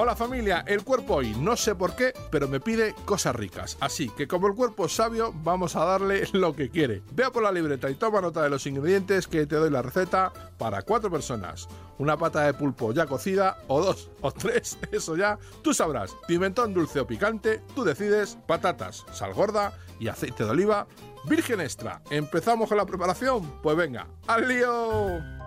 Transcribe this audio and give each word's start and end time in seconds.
Hola 0.00 0.14
familia, 0.14 0.62
el 0.68 0.84
cuerpo 0.84 1.16
hoy, 1.16 1.34
no 1.40 1.56
sé 1.56 1.74
por 1.74 1.96
qué, 1.96 2.14
pero 2.30 2.46
me 2.46 2.60
pide 2.60 2.94
cosas 3.04 3.34
ricas. 3.34 3.76
Así 3.80 4.08
que 4.10 4.28
como 4.28 4.46
el 4.46 4.54
cuerpo 4.54 4.86
es 4.86 4.92
sabio, 4.92 5.34
vamos 5.42 5.74
a 5.74 5.84
darle 5.84 6.22
lo 6.34 6.54
que 6.54 6.70
quiere. 6.70 7.02
Vea 7.10 7.32
por 7.32 7.42
la 7.42 7.50
libreta 7.50 7.90
y 7.90 7.96
toma 7.96 8.20
nota 8.20 8.40
de 8.40 8.48
los 8.48 8.64
ingredientes 8.68 9.26
que 9.26 9.44
te 9.44 9.56
doy 9.56 9.70
la 9.70 9.82
receta 9.82 10.32
para 10.56 10.82
cuatro 10.82 11.10
personas. 11.10 11.66
Una 11.98 12.16
pata 12.16 12.42
de 12.42 12.54
pulpo 12.54 12.92
ya 12.92 13.06
cocida, 13.06 13.58
o 13.66 13.82
dos, 13.82 14.08
o 14.20 14.30
tres, 14.30 14.78
eso 14.92 15.16
ya, 15.16 15.36
tú 15.62 15.74
sabrás. 15.74 16.14
Pimentón 16.28 16.72
dulce 16.72 17.00
o 17.00 17.06
picante, 17.08 17.60
tú 17.74 17.82
decides. 17.82 18.38
Patatas, 18.46 19.04
sal 19.10 19.34
gorda 19.34 19.72
y 19.98 20.06
aceite 20.06 20.44
de 20.44 20.50
oliva 20.50 20.86
virgen 21.28 21.60
extra. 21.60 22.02
¿Empezamos 22.08 22.68
con 22.68 22.78
la 22.78 22.86
preparación? 22.86 23.50
Pues 23.64 23.76
venga, 23.76 24.06
¡al 24.28 24.46
lío! 24.46 25.37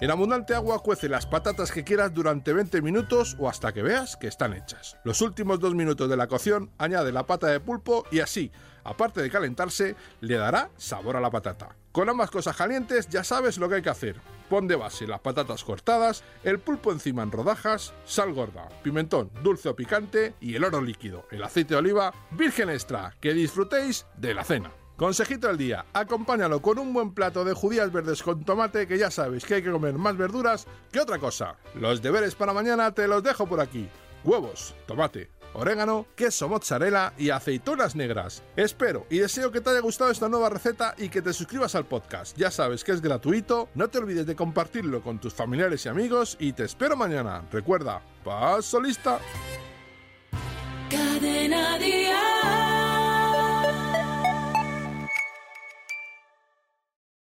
En 0.00 0.10
abundante 0.10 0.54
agua 0.54 0.82
cuece 0.82 1.10
las 1.10 1.26
patatas 1.26 1.70
que 1.70 1.84
quieras 1.84 2.14
durante 2.14 2.54
20 2.54 2.80
minutos 2.80 3.36
o 3.38 3.50
hasta 3.50 3.74
que 3.74 3.82
veas 3.82 4.16
que 4.16 4.28
están 4.28 4.54
hechas. 4.54 4.96
Los 5.04 5.20
últimos 5.20 5.60
dos 5.60 5.74
minutos 5.74 6.08
de 6.08 6.16
la 6.16 6.26
cocción 6.26 6.70
añade 6.78 7.12
la 7.12 7.26
pata 7.26 7.48
de 7.48 7.60
pulpo 7.60 8.06
y 8.10 8.20
así, 8.20 8.50
aparte 8.82 9.20
de 9.20 9.30
calentarse, 9.30 9.96
le 10.22 10.36
dará 10.36 10.70
sabor 10.78 11.16
a 11.16 11.20
la 11.20 11.30
patata. 11.30 11.76
Con 11.92 12.08
ambas 12.08 12.30
cosas 12.30 12.56
calientes 12.56 13.10
ya 13.10 13.24
sabes 13.24 13.58
lo 13.58 13.68
que 13.68 13.74
hay 13.74 13.82
que 13.82 13.90
hacer. 13.90 14.16
Pon 14.48 14.66
de 14.66 14.76
base 14.76 15.06
las 15.06 15.20
patatas 15.20 15.64
cortadas, 15.64 16.24
el 16.44 16.60
pulpo 16.60 16.92
encima 16.92 17.22
en 17.22 17.30
rodajas, 17.30 17.92
sal 18.06 18.32
gorda, 18.32 18.70
pimentón 18.82 19.30
dulce 19.42 19.68
o 19.68 19.76
picante 19.76 20.32
y 20.40 20.54
el 20.54 20.64
oro 20.64 20.80
líquido, 20.80 21.26
el 21.30 21.42
aceite 21.42 21.74
de 21.74 21.80
oliva 21.80 22.14
virgen 22.30 22.70
extra. 22.70 23.14
Que 23.20 23.34
disfrutéis 23.34 24.06
de 24.16 24.32
la 24.32 24.44
cena. 24.44 24.72
Consejito 25.00 25.48
del 25.48 25.56
día, 25.56 25.86
acompáñalo 25.94 26.60
con 26.60 26.78
un 26.78 26.92
buen 26.92 27.14
plato 27.14 27.42
de 27.42 27.54
judías 27.54 27.90
verdes 27.90 28.22
con 28.22 28.44
tomate 28.44 28.86
que 28.86 28.98
ya 28.98 29.10
sabéis 29.10 29.46
que 29.46 29.54
hay 29.54 29.62
que 29.62 29.72
comer 29.72 29.94
más 29.94 30.14
verduras 30.14 30.66
que 30.92 31.00
otra 31.00 31.18
cosa. 31.18 31.56
Los 31.74 32.02
deberes 32.02 32.34
para 32.34 32.52
mañana 32.52 32.92
te 32.92 33.08
los 33.08 33.22
dejo 33.22 33.46
por 33.46 33.60
aquí. 33.60 33.88
Huevos, 34.24 34.74
tomate, 34.86 35.30
orégano, 35.54 36.04
queso 36.14 36.50
mozzarella 36.50 37.14
y 37.16 37.30
aceitunas 37.30 37.96
negras. 37.96 38.42
Espero 38.56 39.06
y 39.08 39.20
deseo 39.20 39.50
que 39.50 39.62
te 39.62 39.70
haya 39.70 39.80
gustado 39.80 40.10
esta 40.10 40.28
nueva 40.28 40.50
receta 40.50 40.94
y 40.98 41.08
que 41.08 41.22
te 41.22 41.32
suscribas 41.32 41.74
al 41.74 41.86
podcast. 41.86 42.36
Ya 42.36 42.50
sabes 42.50 42.84
que 42.84 42.92
es 42.92 43.00
gratuito, 43.00 43.70
no 43.74 43.88
te 43.88 43.96
olvides 43.96 44.26
de 44.26 44.36
compartirlo 44.36 45.00
con 45.00 45.18
tus 45.18 45.32
familiares 45.32 45.86
y 45.86 45.88
amigos 45.88 46.36
y 46.38 46.52
te 46.52 46.64
espero 46.64 46.94
mañana. 46.94 47.42
Recuerda, 47.50 48.02
paso 48.22 48.78
lista. 48.78 49.18